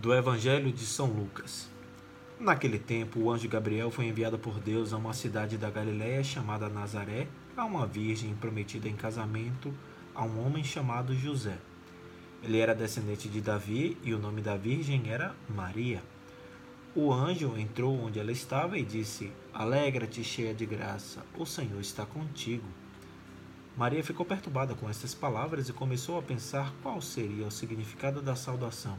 [0.00, 1.68] do Evangelho de São Lucas.
[2.38, 6.70] Naquele tempo, o anjo Gabriel foi enviado por Deus a uma cidade da Galiléia chamada
[6.70, 9.74] Nazaré, a uma virgem prometida em casamento
[10.14, 11.58] a um homem chamado José.
[12.42, 16.02] Ele era descendente de Davi e o nome da virgem era Maria.
[16.94, 22.06] O anjo entrou onde ela estava e disse: Alegra-te, cheia de graça, o Senhor está
[22.06, 22.66] contigo.
[23.76, 28.34] Maria ficou perturbada com estas palavras e começou a pensar qual seria o significado da
[28.34, 28.98] saudação.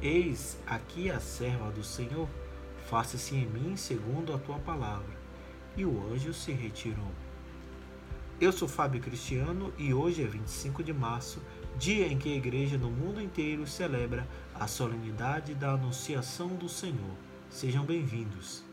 [0.00, 2.28] Eis aqui a serva do Senhor,
[2.88, 5.18] faça-se em mim segundo a tua palavra.
[5.76, 7.10] E o anjo se retirou.
[8.40, 11.42] Eu sou Fábio Cristiano e hoje é 25 de março,
[11.76, 17.16] dia em que a igreja no mundo inteiro celebra a solenidade da Anunciação do Senhor.
[17.50, 18.67] Sejam bem-vindos.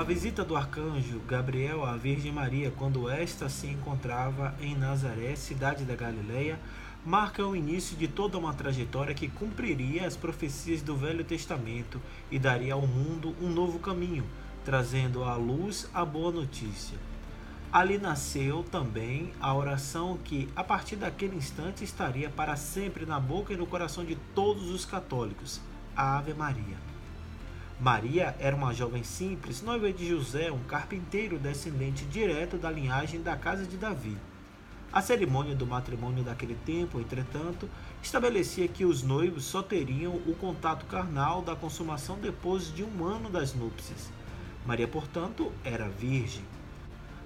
[0.00, 5.84] A visita do arcanjo Gabriel à Virgem Maria, quando esta se encontrava em Nazaré, cidade
[5.84, 6.58] da Galileia,
[7.04, 12.38] marca o início de toda uma trajetória que cumpriria as profecias do Velho Testamento e
[12.38, 14.24] daria ao mundo um novo caminho,
[14.64, 16.96] trazendo à luz a boa notícia.
[17.70, 23.52] Ali nasceu também a oração que, a partir daquele instante, estaria para sempre na boca
[23.52, 25.60] e no coração de todos os católicos:
[25.94, 26.89] a Ave Maria.
[27.80, 33.34] Maria era uma jovem simples, noiva de José, um carpinteiro descendente direto da linhagem da
[33.38, 34.18] casa de Davi.
[34.92, 37.66] A cerimônia do matrimônio daquele tempo, entretanto,
[38.02, 43.30] estabelecia que os noivos só teriam o contato carnal da consumação depois de um ano
[43.30, 44.12] das núpcias.
[44.66, 46.44] Maria, portanto, era virgem.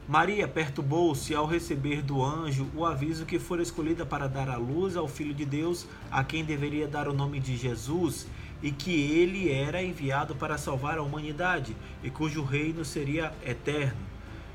[0.06, 4.96] Maria perturbou-se ao receber do anjo o aviso que fora escolhida para dar à luz
[4.96, 8.28] ao Filho de Deus, a quem deveria dar o nome de Jesus,
[8.64, 14.00] e que ele era enviado para salvar a humanidade e cujo reino seria eterno.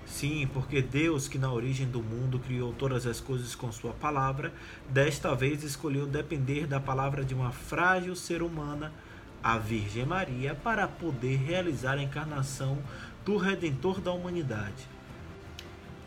[0.03, 4.52] Sim, porque Deus, que na origem do mundo criou todas as coisas com Sua palavra,
[4.90, 8.92] desta vez escolheu depender da palavra de uma frágil ser humana,
[9.44, 12.80] a Virgem Maria, para poder realizar a encarnação
[13.24, 14.88] do Redentor da humanidade.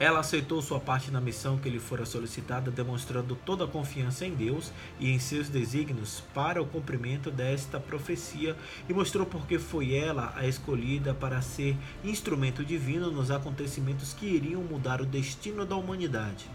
[0.03, 4.35] Ela aceitou sua parte na missão que lhe fora solicitada, demonstrando toda a confiança em
[4.35, 8.57] Deus e em seus desígnios para o cumprimento desta profecia
[8.89, 14.61] e mostrou porque foi ela a escolhida para ser instrumento divino nos acontecimentos que iriam
[14.65, 16.51] mudar o destino da humanidade.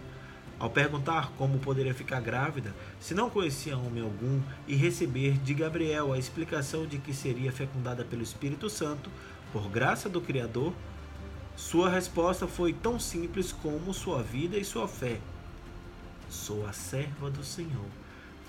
[0.59, 6.11] Ao perguntar como poderia ficar grávida, se não conhecia homem algum, e receber de Gabriel
[6.11, 9.09] a explicação de que seria fecundada pelo Espírito Santo,
[9.53, 10.73] por graça do Criador,
[11.57, 15.19] sua resposta foi tão simples como sua vida e sua fé.
[16.29, 17.89] Sou a serva do Senhor.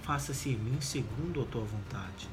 [0.03, 2.29] Faça-se em mim segundo a tua vontade.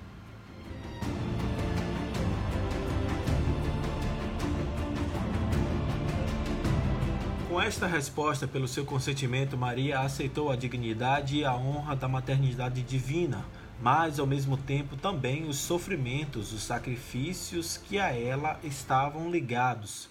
[7.47, 12.81] Com esta resposta, pelo seu consentimento, Maria aceitou a dignidade e a honra da maternidade
[12.81, 13.45] divina,
[13.81, 20.09] mas ao mesmo tempo também os sofrimentos, os sacrifícios que a ela estavam ligados.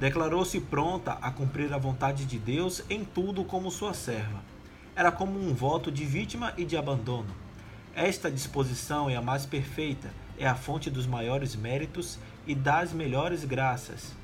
[0.00, 4.42] Declarou-se pronta a cumprir a vontade de Deus em tudo como sua serva.
[4.96, 7.28] Era como um voto de vítima e de abandono.
[7.94, 13.44] Esta disposição é a mais perfeita, é a fonte dos maiores méritos e das melhores
[13.44, 14.16] graças.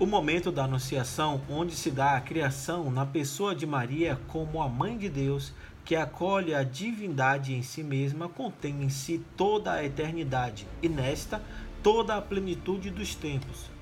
[0.00, 4.68] O momento da Anunciação, onde se dá a criação na pessoa de Maria como a
[4.68, 5.52] Mãe de Deus,
[5.84, 11.40] que acolhe a divindade em si mesma, contém em si toda a eternidade e nesta
[11.84, 13.73] toda a plenitude dos tempos.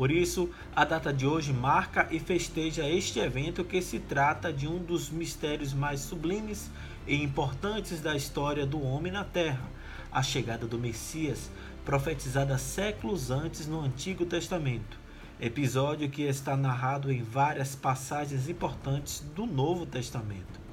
[0.00, 4.66] Por isso, a data de hoje marca e festeja este evento que se trata de
[4.66, 6.70] um dos mistérios mais sublimes
[7.06, 9.68] e importantes da história do homem na Terra,
[10.10, 11.50] a chegada do Messias,
[11.84, 14.98] profetizada séculos antes no Antigo Testamento.
[15.38, 20.69] Episódio que está narrado em várias passagens importantes do Novo Testamento.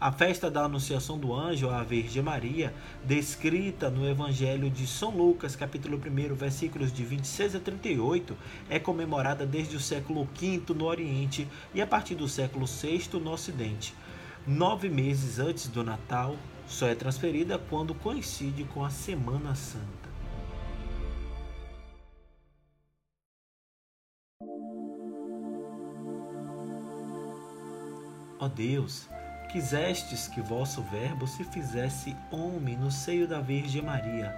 [0.00, 2.72] A festa da Anunciação do Anjo à Virgem Maria,
[3.04, 8.34] descrita no Evangelho de São Lucas, capítulo 1, versículos de 26 a 38,
[8.70, 13.30] é comemorada desde o século V no Oriente e a partir do século VI no
[13.30, 13.94] Ocidente.
[14.46, 16.34] Nove meses antes do Natal,
[16.66, 20.08] só é transferida quando coincide com a Semana Santa.
[28.38, 29.06] Ó Deus,
[29.50, 34.34] quisestes que vosso Verbo se fizesse homem no seio da Virgem Maria.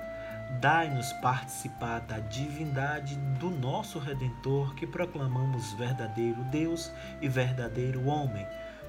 [0.61, 8.47] Dai-nos participar da divindade do nosso Redentor, que proclamamos verdadeiro Deus e verdadeiro homem,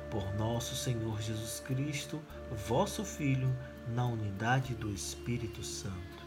[0.10, 2.22] por nosso Senhor Jesus Cristo,
[2.68, 3.54] vosso Filho,
[3.94, 6.24] na unidade do Espírito Santo.